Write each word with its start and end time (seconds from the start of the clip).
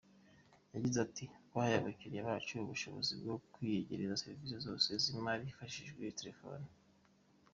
Yagize 0.73 0.97
ati 1.07 1.23
"Twahaye 1.47 1.75
abakiriya 1.77 2.27
bacu 2.29 2.53
ubushobozi 2.63 3.11
bwo 3.21 3.35
kwiyegereza 3.53 4.21
serivisi 4.21 4.55
zose 4.65 4.89
z’imari 5.01 5.43
hifashishijwe 5.49 6.15
telefoni. 6.19 6.67